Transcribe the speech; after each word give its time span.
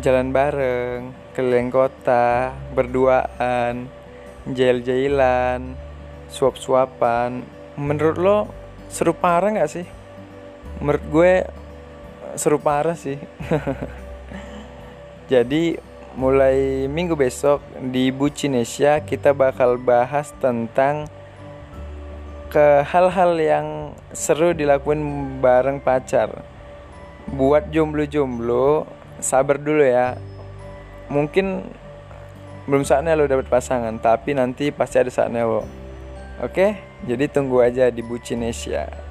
jalan 0.00 0.28
bareng, 0.28 1.12
keliling 1.32 1.72
kota, 1.72 2.52
berduaan, 2.76 3.88
jail-jailan, 4.44 5.72
suap-suapan. 6.28 7.40
Menurut 7.80 8.16
lo 8.20 8.38
seru 8.92 9.16
parah 9.16 9.52
nggak 9.52 9.72
sih? 9.72 9.86
Menurut 10.80 11.04
gue 11.08 11.32
seru 12.36 12.60
parah 12.60 12.96
sih. 12.96 13.16
Jadi 15.32 15.80
mulai 16.16 16.88
minggu 16.88 17.12
besok 17.12 17.60
di 17.92 18.08
Bucinesia 18.08 19.04
kita 19.04 19.36
bakal 19.36 19.76
bahas 19.76 20.32
tentang 20.40 21.08
ke 22.46 22.86
hal-hal 22.86 23.36
yang 23.36 23.66
seru 24.14 24.54
dilakuin 24.54 25.02
bareng 25.42 25.82
pacar. 25.82 26.46
Buat 27.26 27.74
jomblo-jomblo, 27.74 28.86
sabar 29.26 29.58
dulu 29.58 29.82
ya. 29.82 30.14
Mungkin 31.10 31.66
belum 32.70 32.86
saatnya 32.86 33.18
lo 33.18 33.26
dapet 33.26 33.50
pasangan, 33.50 33.98
tapi 33.98 34.34
nanti 34.38 34.70
pasti 34.70 35.02
ada 35.02 35.10
saatnya 35.10 35.42
lo. 35.42 35.66
Oke, 36.42 36.78
jadi 37.02 37.26
tunggu 37.26 37.62
aja 37.62 37.90
di 37.90 38.02
Bucinesia. 38.06 39.05